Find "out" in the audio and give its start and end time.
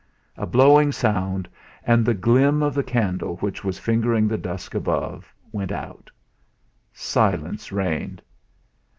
5.71-6.09